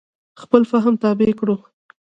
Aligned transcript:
خپل 0.41 0.61
فهم 0.71 0.93
تابع 1.03 1.31
کړو. 1.39 1.55